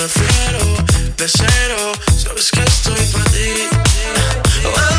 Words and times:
refiero 0.00 0.60
de 1.18 1.28
cero. 1.28 1.92
Sabes 2.16 2.50
que 2.50 2.62
estoy 2.62 3.04
para 3.12 3.24
ti. 3.32 3.68
Ah, 4.76 4.89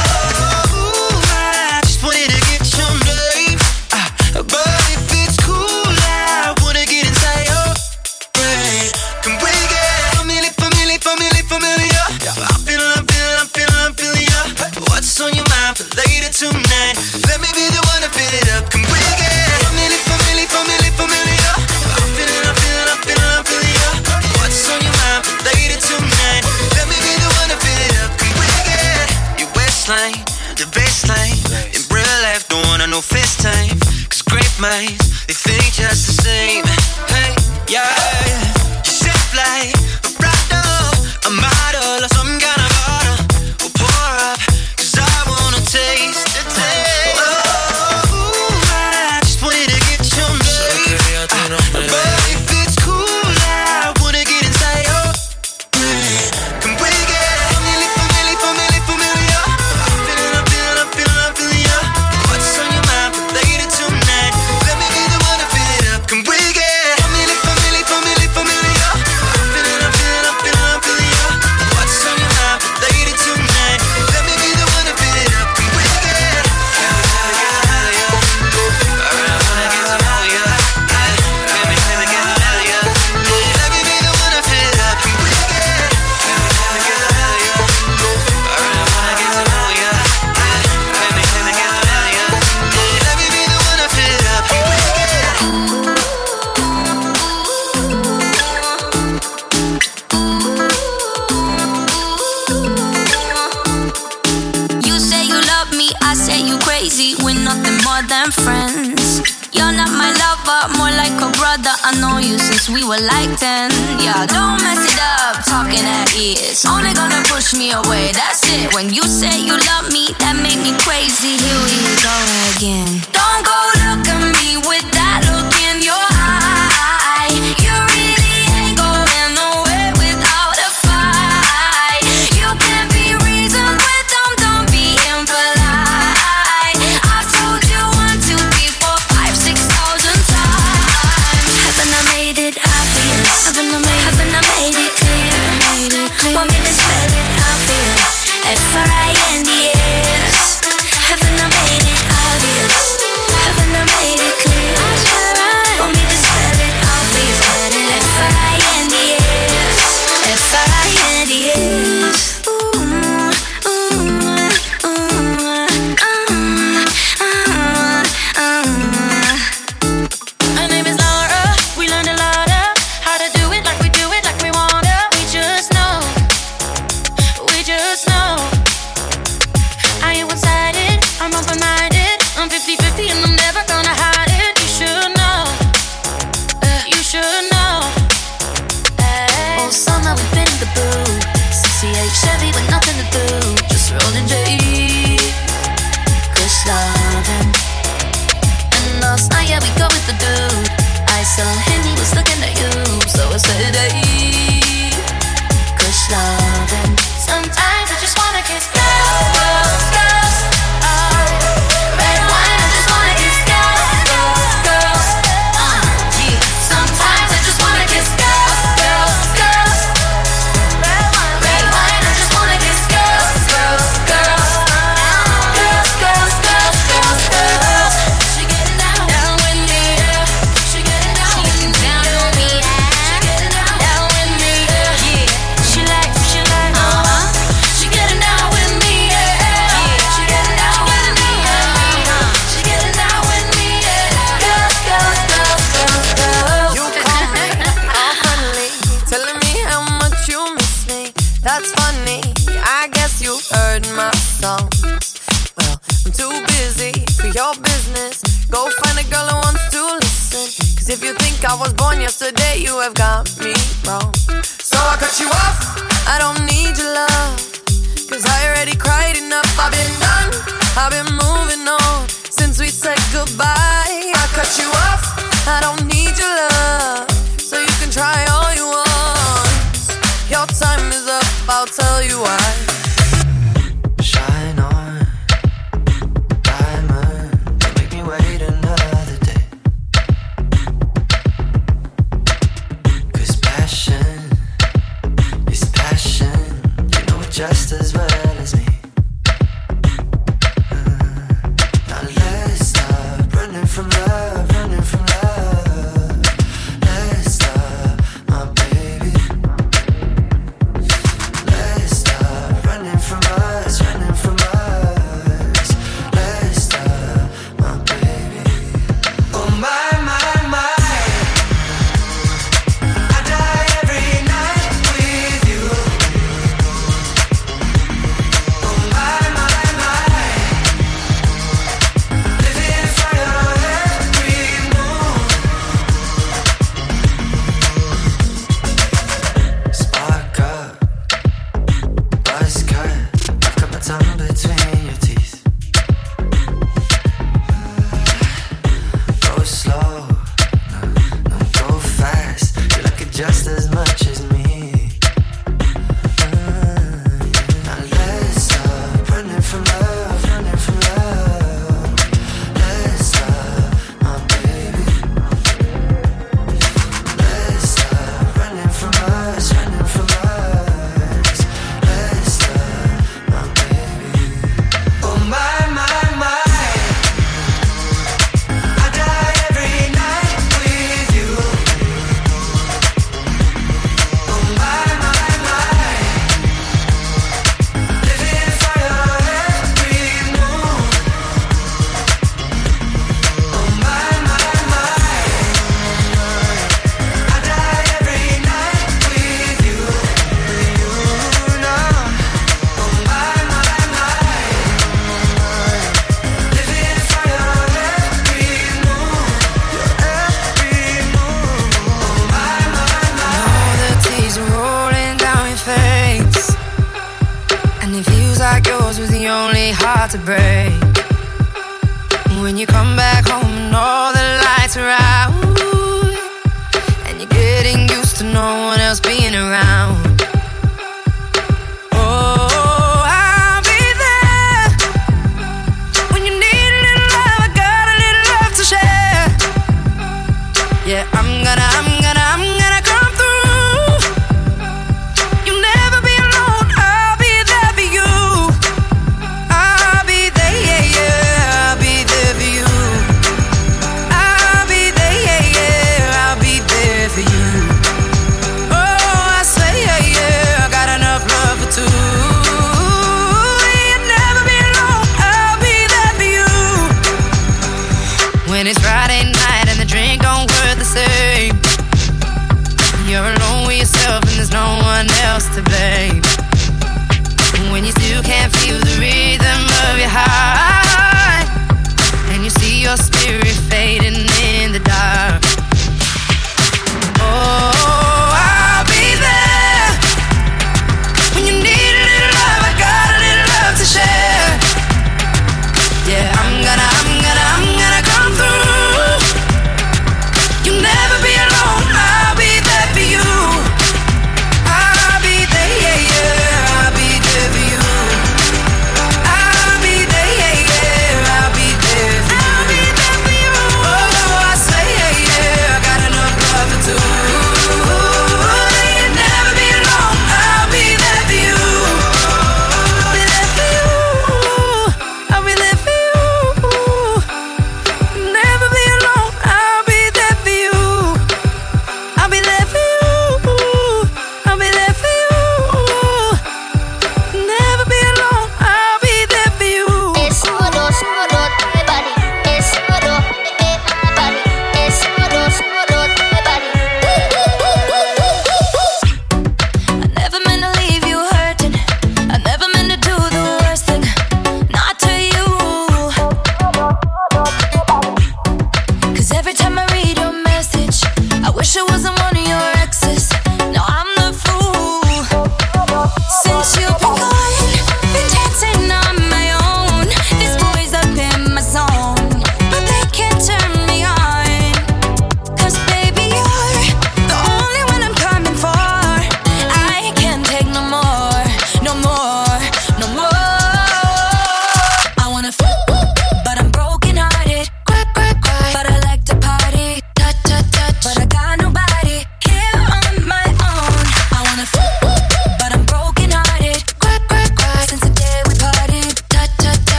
brother, 111.52 111.76
I 111.84 111.92
know 112.00 112.18
you 112.18 112.40
since 112.40 112.70
we 112.70 112.84
were 112.84 113.02
like 113.12 113.36
10. 113.36 113.72
Yeah, 114.00 114.26
don't 114.26 114.56
mess 114.64 114.88
it 114.88 115.00
up, 115.20 115.44
talking 115.44 115.84
at 115.84 116.08
ears. 116.16 116.64
Only 116.64 116.94
gonna 116.94 117.22
push 117.28 117.54
me 117.54 117.72
away, 117.72 118.12
that's 118.14 118.48
it. 118.48 118.74
When 118.74 118.94
you 118.94 119.04
say 119.04 119.36
you 119.36 119.58
love 119.68 119.92
me, 119.92 120.16
that 120.24 120.40
made 120.40 120.62
me 120.64 120.72
crazy. 120.80 121.36
Here 121.44 121.62
we 121.68 121.76
go 122.00 122.16
again. 122.56 123.04
Don't 123.12 123.44
go 123.44 123.58
look 123.84 124.08
at 124.08 124.22
me 124.40 124.64
with 124.64 124.88
that. 124.96 125.01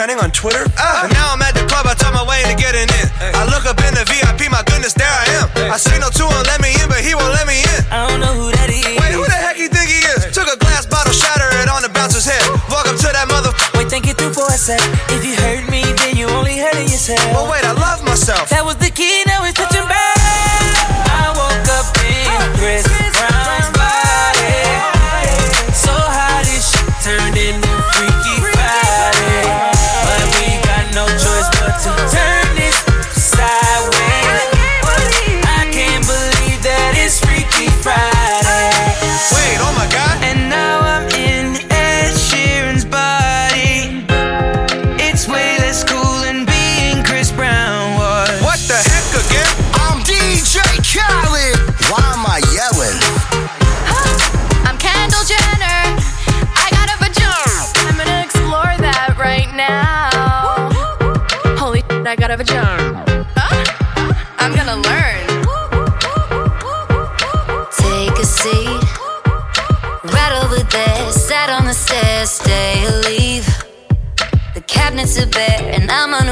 trending 0.00 0.24
on 0.24 0.32
Twitter. 0.32 0.64
Ah. 0.80 1.04
And 1.04 1.12
now 1.12 1.36
I'm 1.36 1.44
at 1.44 1.52
the 1.52 1.60
club, 1.68 1.84
I 1.84 1.92
talk 1.92 2.16
my 2.16 2.24
way 2.24 2.40
to 2.48 2.56
get 2.56 2.72
in. 2.72 2.88
Hey. 3.20 3.36
I 3.36 3.44
look 3.52 3.68
up 3.68 3.76
in 3.84 3.92
the 3.92 4.08
VIP, 4.08 4.48
my 4.48 4.64
goodness, 4.64 4.96
there 4.96 5.04
I 5.04 5.28
am. 5.36 5.46
Hey. 5.52 5.68
I 5.68 5.76
signal 5.76 6.08
to 6.08 6.24
him, 6.24 6.40
let 6.48 6.56
me 6.64 6.72
in, 6.72 6.88
but 6.88 7.04
he 7.04 7.12
won't 7.12 7.36
let 7.36 7.44
me 7.44 7.60
in. 7.60 7.80
I 7.92 8.08
don't 8.08 8.16
know 8.16 8.32
who 8.32 8.48
that 8.48 8.72
is. 8.72 8.80
Wait, 8.80 9.12
who 9.12 9.28
the 9.28 9.36
heck 9.36 9.60
you 9.60 9.68
think 9.68 9.92
he 9.92 10.00
is? 10.00 10.24
Hey. 10.24 10.32
Took 10.32 10.48
a 10.48 10.56
glass 10.56 10.88
bottle, 10.88 11.12
shatter 11.12 11.52
it 11.60 11.68
on 11.68 11.84
the 11.84 11.92
bouncer's 11.92 12.24
head. 12.24 12.40
Walk 12.72 12.88
up 12.88 12.96
to 12.96 13.12
that 13.12 13.28
mother. 13.28 13.52
Wait, 13.76 13.92
thinking 13.92 14.16
through 14.16 14.32
for 14.32 14.48
a 14.48 14.56
sec. 14.56 14.80
If 15.12 15.20
you 15.20 15.36
hurt 15.36 15.68
me, 15.68 15.84
then 16.00 16.16
you 16.16 16.32
only 16.32 16.56
hurting 16.56 16.88
yourself. 16.88 17.20
But 17.36 17.52
wait, 17.52 17.68
I 17.68 17.76
love 17.76 18.00
myself. 18.00 18.48
That 18.48 18.64
was 18.64 18.80
the 18.80 18.88
key. 18.88 19.20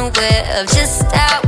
aware 0.08 0.60
of 0.60 0.66
just 0.68 1.04
out. 1.14 1.47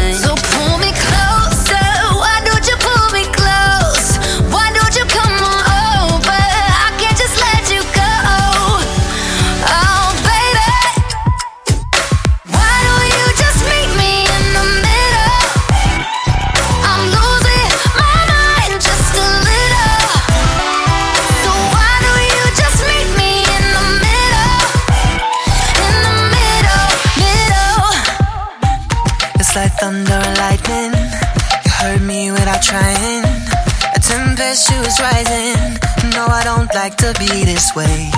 like 36.83 36.97
to 36.97 37.13
be 37.19 37.45
this 37.45 37.75
way? 37.75 38.09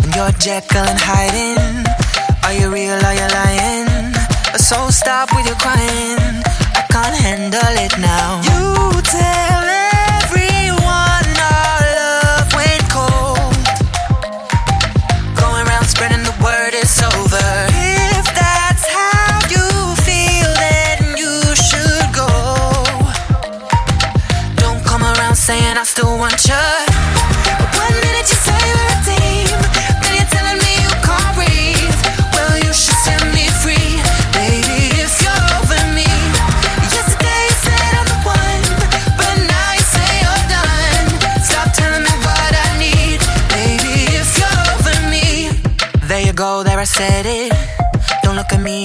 and 0.00 0.14
you're 0.14 0.30
Jekyll 0.38 0.86
and 0.86 1.00
hiding, 1.02 1.84
are 2.44 2.54
you 2.54 2.72
real? 2.72 2.94
Are 3.08 3.14
you 3.14 3.28
lying? 3.40 4.14
So 4.58 4.90
stop 4.90 5.34
with 5.34 5.44
your 5.46 5.56
crying. 5.56 6.42
I 6.80 6.86
can't 6.92 7.16
handle 7.16 7.74
it 7.84 7.98
now. 7.98 8.40
You 8.46 9.02
tell. 9.02 9.61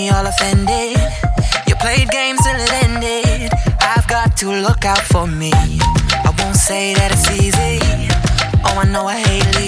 me 0.07 0.13
all 0.13 0.25
offended. 0.25 0.97
You 1.67 1.75
played 1.75 2.09
games 2.09 2.39
till 2.43 2.55
it 2.55 2.73
ended. 2.83 3.51
I've 3.81 4.07
got 4.07 4.37
to 4.37 4.51
look 4.51 4.85
out 4.85 5.03
for 5.11 5.27
me. 5.27 5.51
I 5.53 6.31
won't 6.39 6.55
say 6.55 6.93
that 6.93 7.11
it's 7.11 7.29
easy. 7.31 7.79
Oh, 8.65 8.79
I 8.79 8.85
know 8.85 9.05
I 9.05 9.17
hate 9.19 9.45
leaving. 9.55 9.66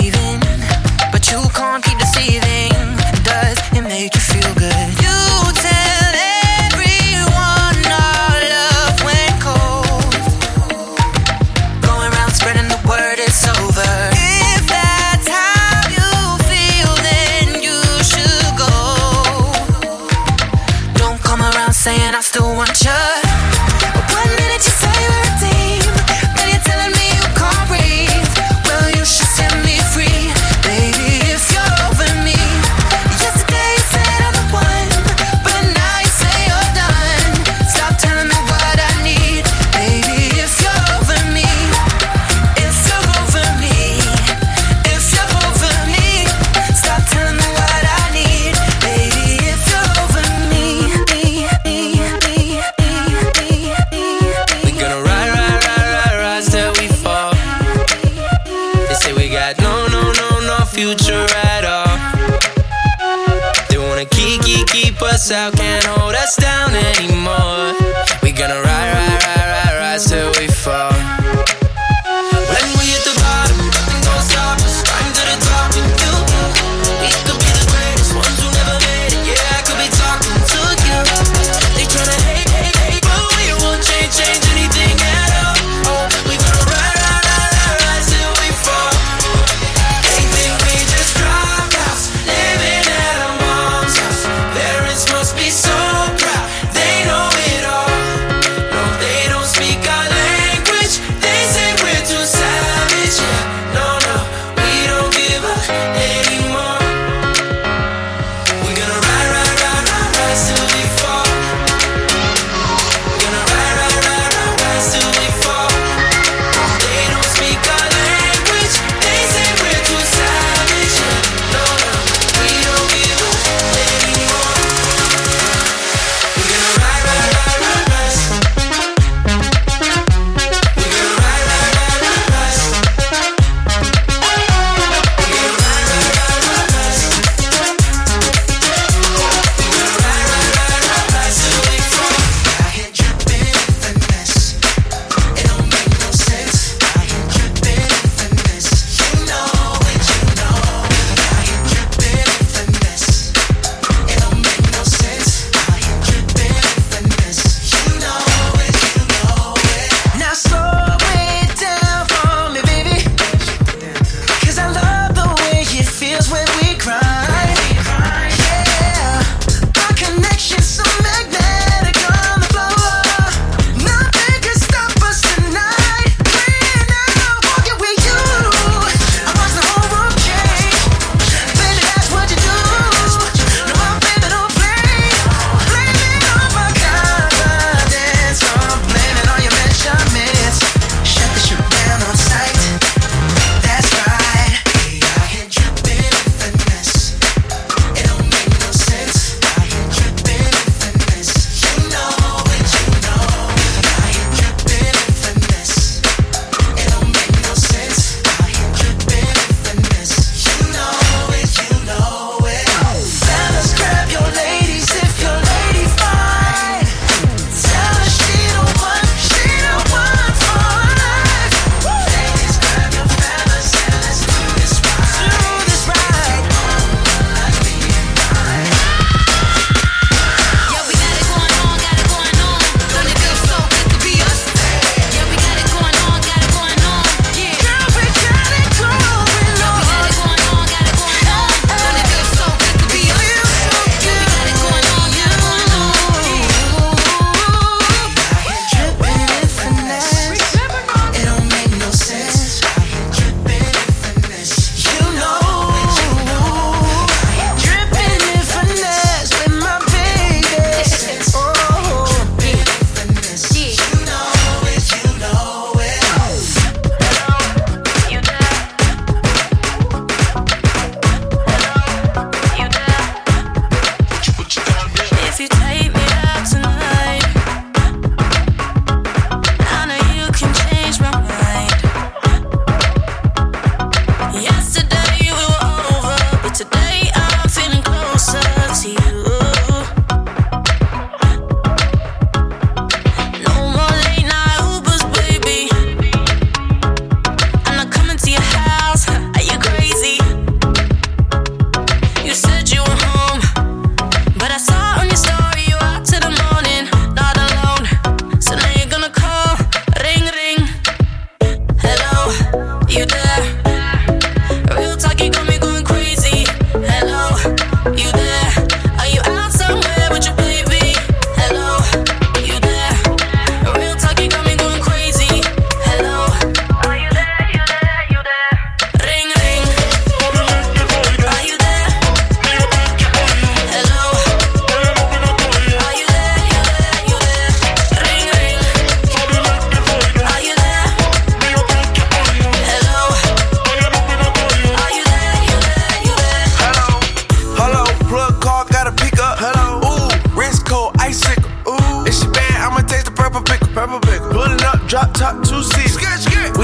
purple 353.20 353.42
pickle, 353.42 353.68
purple 353.76 354.00
pickle. 354.00 354.32
Pulling 354.32 354.62
up, 354.64 354.80
drop 354.88 355.14
top, 355.14 355.44
two 355.44 355.62
seats. 355.62 355.94
Skirt, 355.94 356.20
skirt. 356.20 356.59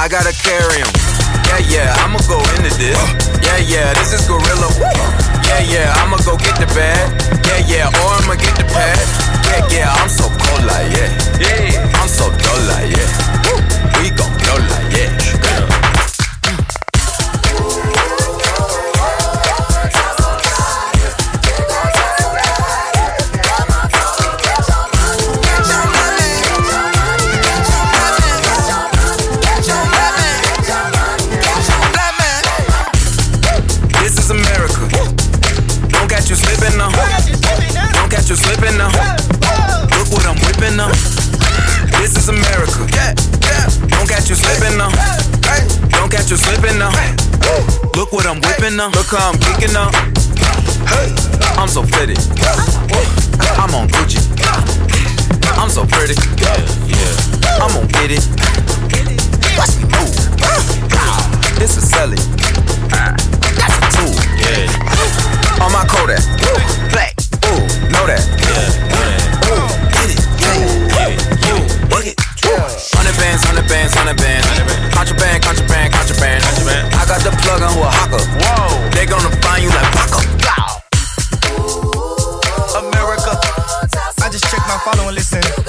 I 0.00 0.08
gotta 0.08 0.32
carry 0.32 0.80
'em. 0.80 0.88
Yeah, 1.44 1.58
yeah, 1.68 2.02
I'ma 2.02 2.20
go 2.26 2.40
into 2.56 2.72
this. 2.78 2.96
Yeah, 3.44 3.58
yeah, 3.58 3.92
this 3.92 4.14
is 4.14 4.26
gorilla. 4.26 4.72
Yeah, 5.44 5.60
yeah, 5.60 5.92
I'ma 6.00 6.16
go 6.24 6.38
get 6.38 6.56
the 6.56 6.64
bag. 6.72 7.04
Yeah, 7.44 7.60
yeah, 7.68 8.00
or 8.00 8.08
I'ma 8.16 8.34
get 8.36 8.56
the 8.56 8.64
pad. 8.64 8.96
Yeah, 9.44 9.66
yeah, 9.68 9.92
I'm 10.00 10.08
so 10.08 10.24
cold 10.40 10.64
like 10.64 10.88
yeah. 10.96 11.12
Yeah, 11.38 12.00
I'm 12.00 12.08
so 12.08 12.30
dull 12.30 12.60
like 12.72 12.96
yeah. 12.96 13.39
Look 48.10 48.24
what 48.24 48.26
I'm 48.26 48.40
whipping 48.42 48.76
now. 48.76 48.88
Look 48.90 49.06
how 49.14 49.30
I'm 49.30 49.38
kicking 49.38 49.72
now. 49.72 49.86
I'm 51.54 51.68
so 51.68 51.86
pretty. 51.86 52.18
I'm 53.54 53.70
on 53.70 53.86
Gucci. 53.86 54.18
I'm 55.54 55.70
so 55.70 55.86
pretty. 55.86 56.18
I'm 57.62 57.70
gonna 57.70 57.86
get 57.86 58.10
it. 58.10 58.26
Watch 59.54 59.78
me 59.78 59.86
move. 59.94 60.10
This 61.54 61.76
is 61.76 61.88
Sally. 61.88 62.18
That's 62.90 63.78
a 63.78 63.86
tool. 63.94 64.10
Yeah. 64.42 65.62
On 65.62 65.70
my 65.70 65.86
Kodak. 65.86 66.26
Black. 66.90 67.14
Ooh, 67.46 67.62
know 67.94 68.10
that. 68.10 68.26
Yeah. 68.42 69.54
Ooh, 69.54 69.70
get 69.94 70.10
it. 70.10 70.18
Yeah. 70.42 71.54
Ooh, 71.54 71.62
work 71.94 72.06
it. 72.10 72.18
Hundred 72.90 73.16
bands, 73.22 73.44
hundred 73.44 73.68
bands, 73.68 73.94
hundred 73.94 74.16
bands. 74.16 74.48
Contraband, 74.96 75.44
contraband. 75.44 75.69
The 77.30 77.36
plug 77.42 77.62
on 77.62 77.72
who 77.74 77.80
a 77.82 77.90
hawker. 77.90 78.22
Whoa. 78.42 78.90
They 78.90 79.06
gonna 79.06 79.30
find 79.42 79.62
you 79.62 79.70
like 79.70 79.86
Paco. 79.94 80.18
America. 82.78 83.38
I 84.22 84.28
just 84.30 84.44
checked 84.50 84.66
my 84.66 84.78
follow 84.84 85.06
and 85.06 85.14
listen. 85.14 85.59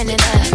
turn 0.00 0.14
it 0.14 0.22
up. 0.34 0.49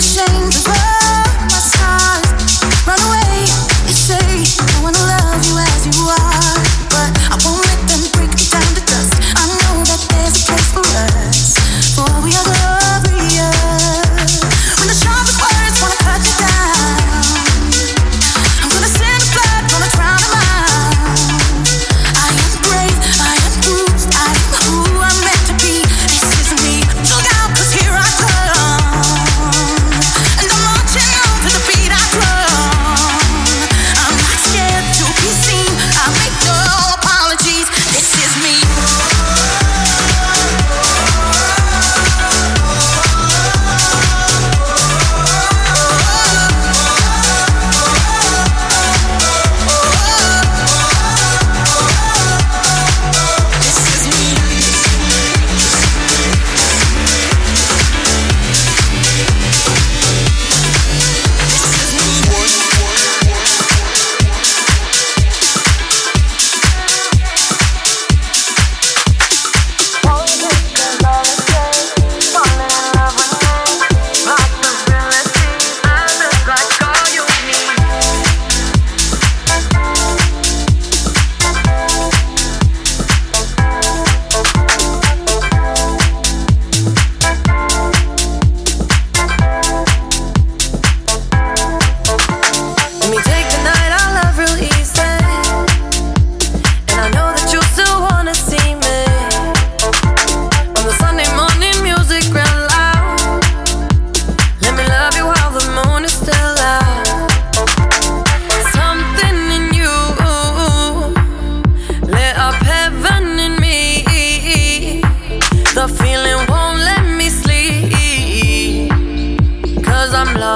sing 0.00 0.48
the 0.48 0.89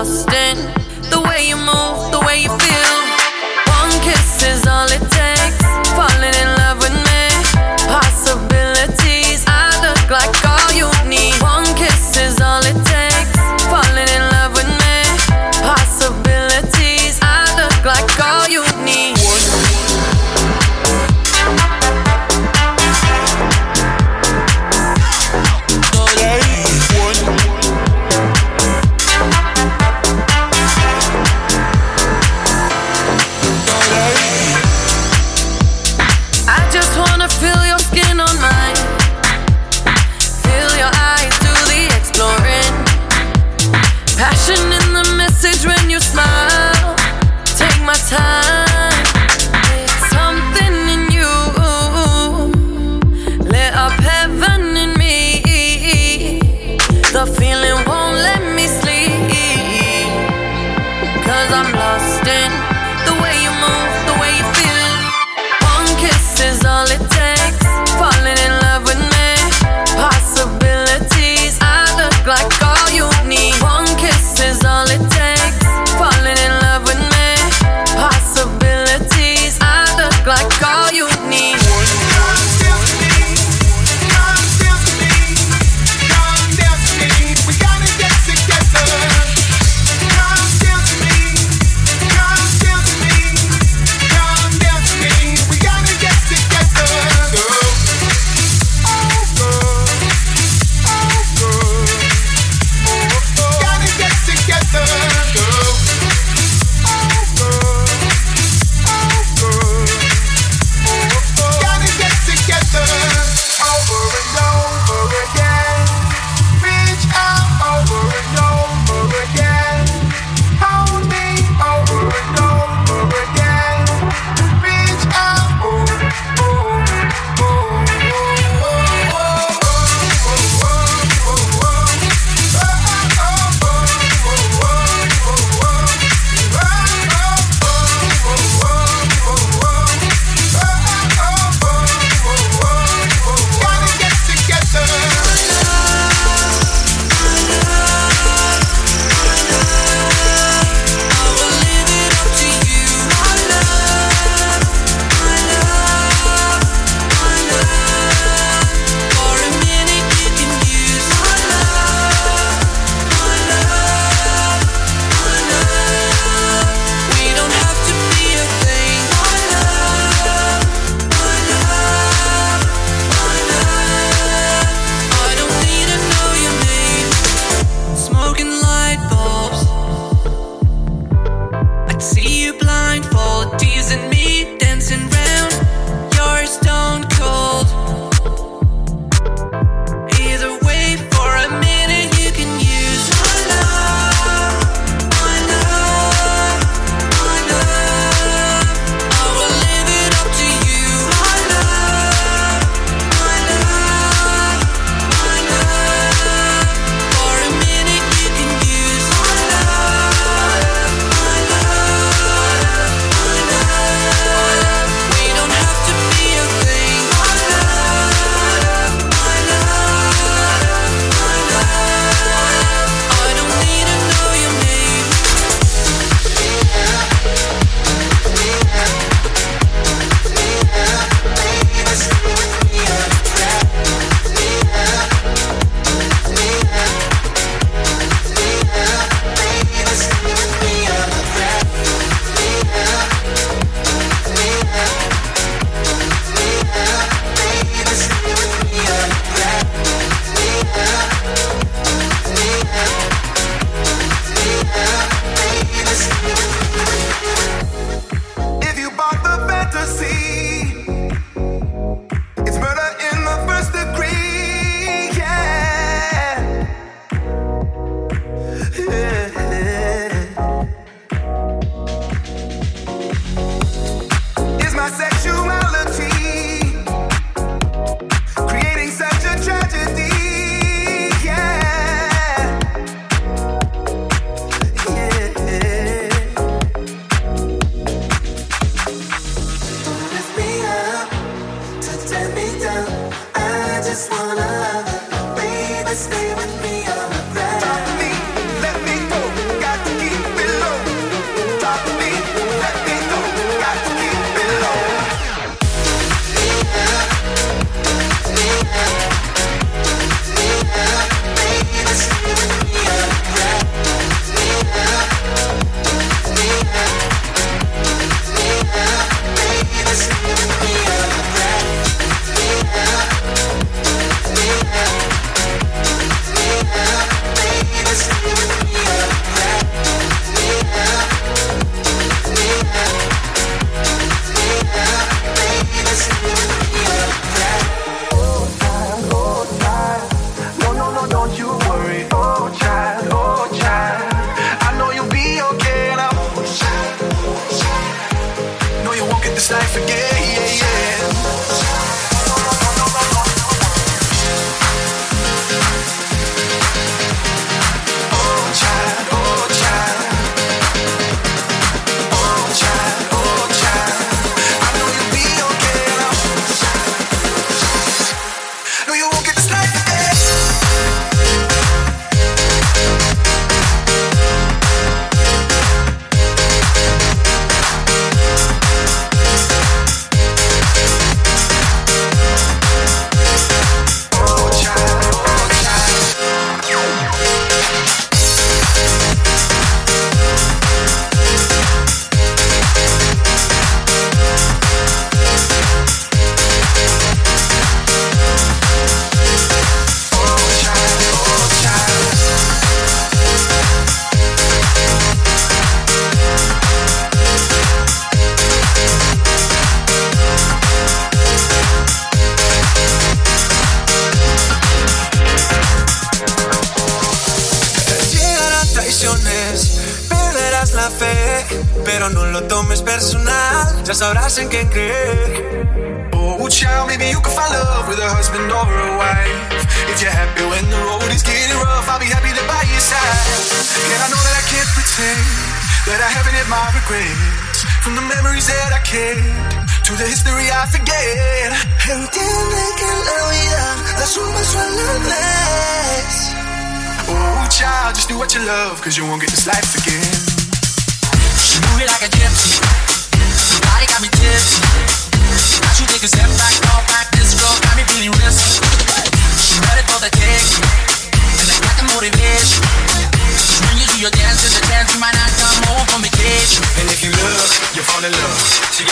the 0.05 1.21
way 1.27 1.49
you 1.49 1.57
move, 1.57 2.13
the 2.13 2.21
way 2.27 2.43
you 2.43 2.51
feel. 2.59 3.04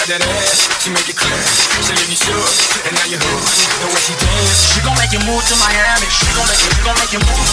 That 0.08 0.18
ass, 0.18 0.66
she 0.82 0.90
make 0.90 1.06
it 1.06 1.14
clear. 1.14 1.42
She 1.86 1.94
leave 1.94 2.10
you 2.10 2.18
shook, 2.18 2.50
and 2.90 2.94
now 2.98 3.06
you're 3.06 3.22
hooked. 3.22 3.54
The 3.78 3.86
way 3.86 4.02
she 4.02 4.14
dance, 4.18 4.74
She 4.74 4.80
gon' 4.82 4.98
make 4.98 5.14
you 5.14 5.22
move 5.22 5.44
to 5.46 5.54
Miami. 5.62 6.08
She 6.10 6.26
gon' 6.34 6.46
make 6.50 6.58
you, 6.58 6.70
she 6.74 6.82
gon' 6.82 6.96
make 6.98 7.12
you 7.14 7.22
move. 7.22 7.46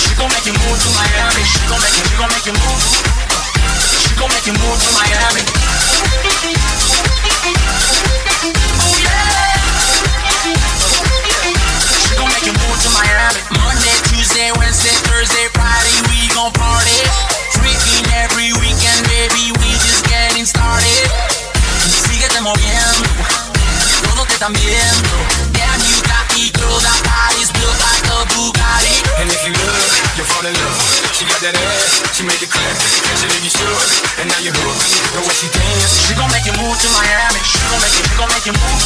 She 0.00 0.12
gon' 0.16 0.32
make 0.32 0.46
you 0.48 0.56
move 0.56 0.78
to 0.80 0.90
Miami. 0.96 1.42
She 1.44 1.60
gon' 1.68 1.80
make 1.82 1.92
you, 1.92 2.04
she 2.08 2.16
gon' 2.16 2.30
make 2.32 2.46
you 2.48 2.56
move. 2.56 2.84
She 4.00 4.12
gon' 4.16 4.30
make 4.32 4.46
you 4.48 4.56
move 4.56 4.78
to 4.80 4.90
Miami. 4.96 5.42
Oh 8.80 8.96
yeah. 8.96 10.56
She 12.00 12.12
gon' 12.16 12.32
make 12.32 12.46
you 12.48 12.56
move 12.56 12.78
to 12.80 12.90
Miami. 12.96 13.40
Monday, 13.60 13.96
Tuesday, 14.08 14.48
Wednesday, 14.56 14.96
Thursday, 15.04 15.52
Friday, 15.52 15.96
we 16.08 16.32
gon' 16.32 16.52
party. 16.56 16.96
Freaking 17.60 18.08
every 18.24 18.56
weekend, 18.56 19.04
baby, 19.10 19.52
we 19.60 19.68
just 19.84 19.95
getting 20.36 20.44
started. 20.44 21.08
Síguete 21.88 22.40
moviendo, 22.42 23.08
todo 24.04 24.26
te 24.26 24.34
están 24.34 24.52
viendo. 24.52 25.16
Damn, 25.56 25.80
you 25.80 25.96
got 26.04 26.28
me, 26.36 26.52
girl, 26.52 26.76
that 26.76 27.00
body's 27.08 27.48
built 27.56 27.72
like 27.80 28.04
a 28.04 28.20
Bugatti. 28.36 29.00
and 29.16 29.32
if 29.32 29.40
you 29.48 29.56
look, 29.56 29.80
you 30.20 30.24
fall 30.28 30.44
in 30.44 30.52
love. 30.52 30.76
She 31.16 31.24
got 31.24 31.40
that 31.40 31.56
ass, 31.56 32.12
she 32.12 32.22
make 32.28 32.42
it 32.44 32.52
clear. 32.52 32.68
She 33.16 33.24
leave 33.32 33.48
you 33.48 33.52
shook, 33.56 33.80
and 34.20 34.28
now 34.28 34.36
you're 34.44 34.52
hooked. 34.52 34.92
The 35.16 35.24
way 35.24 35.32
she 35.32 35.48
dance, 35.56 36.04
She 36.04 36.12
gon' 36.12 36.28
make 36.28 36.44
you 36.44 36.52
move 36.60 36.76
to 36.84 36.88
Miami. 36.92 37.40
She 37.40 37.56
gon' 37.72 37.80
make 37.80 37.96
you, 37.96 38.04
she 38.04 38.12
gon' 38.20 38.28
make 38.28 38.44
you 38.44 38.52
move. 38.60 38.84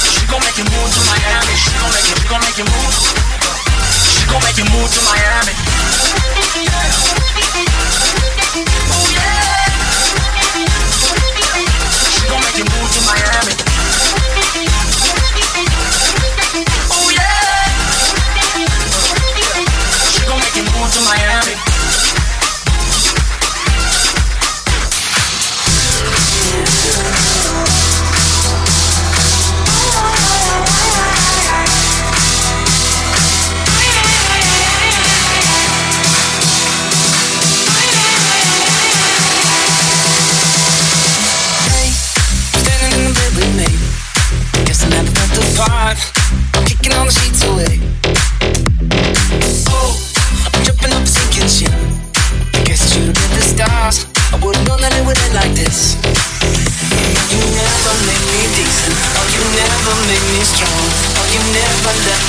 She 0.00 0.24
gon' 0.32 0.40
make 0.48 0.56
you 0.56 0.64
move 0.64 0.88
to 0.96 1.02
Miami. 1.12 1.52
She 1.60 1.76
gon' 1.76 1.92
make 1.92 2.08
you, 2.08 2.16
she 2.16 2.24
gon' 2.24 2.40
make 2.40 2.56
you 2.56 2.64
move. 2.72 2.96
She 4.16 4.24
gon' 4.32 4.40
make 4.48 4.56
you 4.56 4.64
move 4.72 4.88
to 4.96 5.00
Miami. 5.12 5.52
Oh 8.96 9.06
yeah. 9.12 9.47
Miami. 13.06 13.68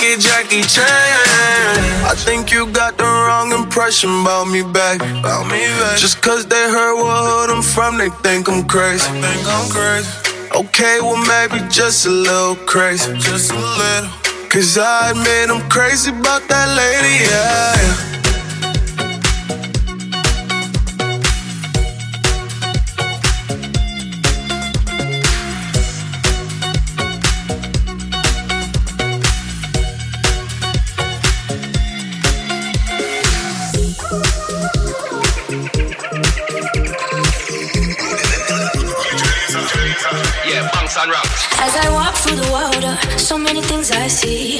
Wanna 0.00 0.16
Jackie 0.18 0.62
Chan. 0.62 0.84
I 2.04 2.14
think 2.14 2.52
you 2.52 2.66
got 2.72 2.96
the 2.96 3.04
wrong 3.04 3.52
impression 3.52 4.10
about 4.22 4.46
me 4.48 4.62
back. 4.62 4.96
About 4.96 5.46
me 5.46 5.60
back. 5.80 5.98
Just 5.98 6.22
cause 6.22 6.46
they 6.46 6.56
heard 6.56 6.96
what 6.96 7.48
hood 7.48 7.50
I'm 7.50 7.62
from, 7.62 7.98
they 7.98 8.10
think 8.22 8.48
I'm 8.48 8.66
crazy. 8.66 9.04
think 9.20 9.46
I'm 9.46 9.70
crazy. 9.70 10.10
Okay, 10.54 10.98
well 11.00 11.16
maybe 11.26 11.64
just 11.68 12.06
a 12.06 12.10
little 12.10 12.56
crazy. 12.66 13.12
Just 13.18 13.50
a 13.52 13.54
little. 13.54 14.10
Cause 14.48 14.78
I 14.78 15.10
admit 15.10 15.50
I'm 15.50 15.68
crazy 15.68 16.10
about 16.10 16.42
that 16.48 16.68
lady, 16.76 17.24
yeah. 17.24 18.17
Bunks. 40.98 41.46
As 41.62 41.76
I 41.78 41.94
walk 41.94 42.16
through 42.16 42.42
the 42.42 42.50
uh, 42.50 42.98
so 43.18 43.38
many 43.38 43.62
things 43.62 43.92
I 43.92 44.08
see. 44.08 44.58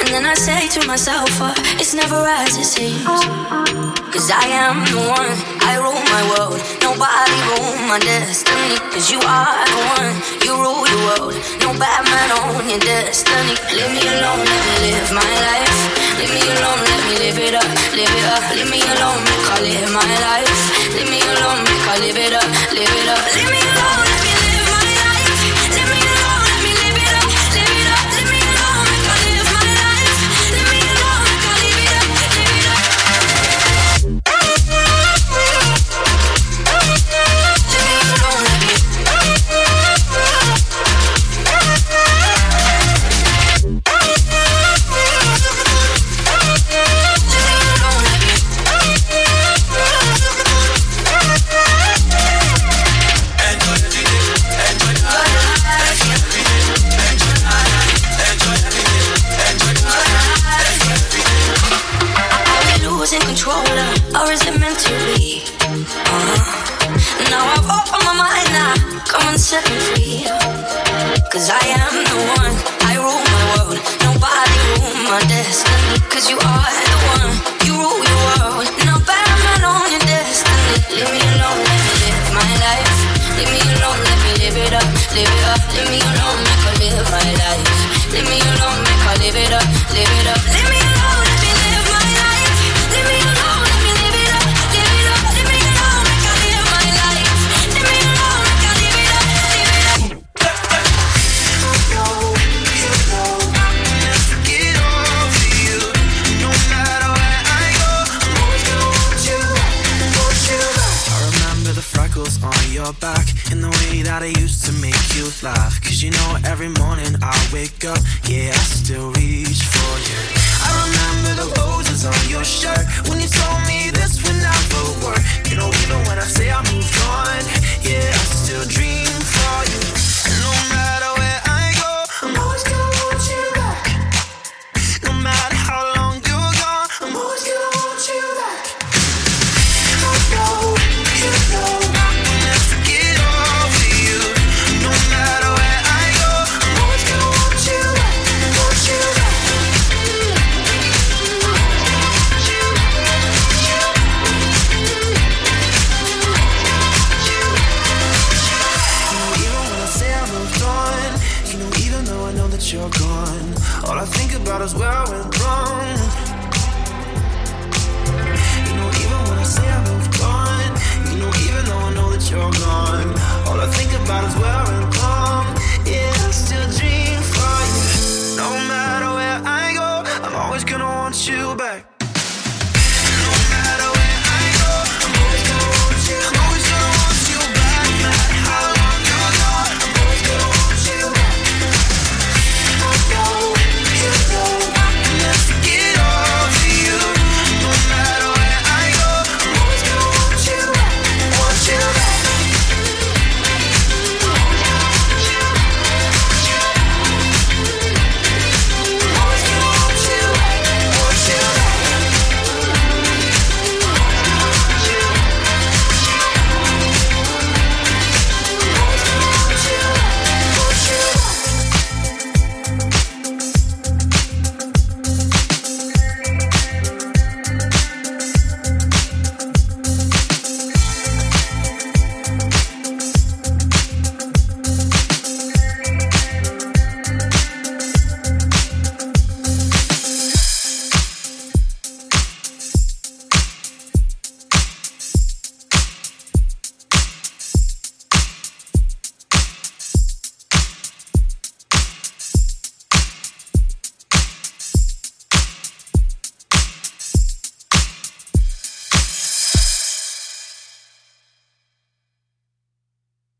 And 0.00 0.08
then 0.08 0.24
I 0.24 0.32
say 0.32 0.66
to 0.80 0.86
myself, 0.88 1.28
uh, 1.44 1.52
it's 1.76 1.92
never 1.92 2.24
as 2.24 2.56
it 2.56 2.64
seems. 2.64 3.04
Cause 3.04 4.32
I 4.32 4.48
am 4.48 4.80
the 4.88 4.96
one, 5.12 5.36
I 5.60 5.76
rule 5.76 6.00
my 6.08 6.24
world. 6.32 6.56
Nobody 6.80 7.36
rule 7.52 7.84
my 7.84 8.00
destiny. 8.00 8.80
Cause 8.96 9.12
you 9.12 9.20
are 9.20 9.60
the 9.60 9.80
one, 9.92 10.16
you 10.40 10.56
rule 10.56 10.88
your 10.88 11.00
world. 11.04 11.36
No 11.60 11.76
bad 11.76 12.08
man 12.08 12.28
on 12.40 12.64
your 12.64 12.80
destiny. 12.80 13.52
Leave 13.76 13.92
me 13.92 14.08
alone, 14.08 14.40
let 14.40 14.62
me 14.72 14.76
live 14.88 15.12
my 15.12 15.32
life. 15.52 15.80
Leave 16.16 16.32
me 16.32 16.48
alone, 16.48 16.80
let 16.80 17.02
me 17.12 17.14
live 17.20 17.38
it 17.44 17.54
up, 17.60 17.68
live 17.92 18.08
it 18.08 18.26
up. 18.32 18.42
Leave 18.56 18.72
me 18.72 18.80
alone, 18.80 19.20
make 19.20 19.46
I 19.52 19.56
live 19.68 19.90
my 19.92 20.12
life. 20.32 20.60
Leave 20.96 21.12
me 21.12 21.20
alone, 21.20 21.60
make 21.60 21.84
I 21.92 21.96
live 22.00 22.20
it 22.24 22.32
up, 22.32 22.48
live 22.72 22.88
it 22.88 23.08
up. 23.12 23.20
Leave 23.36 23.52
me 23.52 23.60
alone, 23.60 24.11